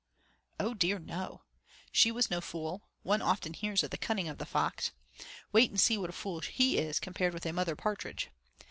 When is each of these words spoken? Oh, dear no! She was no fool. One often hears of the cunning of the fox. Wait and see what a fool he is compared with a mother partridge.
Oh, 0.59 0.73
dear 0.73 0.97
no! 0.97 1.43
She 1.91 2.11
was 2.11 2.31
no 2.31 2.41
fool. 2.41 2.89
One 3.03 3.21
often 3.21 3.53
hears 3.53 3.83
of 3.83 3.91
the 3.91 3.99
cunning 3.99 4.27
of 4.27 4.39
the 4.39 4.47
fox. 4.47 4.89
Wait 5.51 5.69
and 5.69 5.79
see 5.79 5.95
what 5.95 6.09
a 6.09 6.13
fool 6.13 6.39
he 6.39 6.79
is 6.79 6.99
compared 6.99 7.35
with 7.35 7.45
a 7.45 7.53
mother 7.53 7.75
partridge. 7.75 8.31